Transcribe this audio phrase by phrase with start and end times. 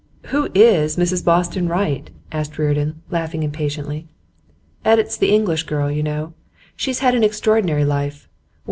[0.29, 4.07] 'Who IS Mrs Boston Wright?' asked Reardon, laughing impatiently.
[4.83, 6.33] 'Edits The English Girl, you know.
[6.75, 8.27] She's had an extraordinary life.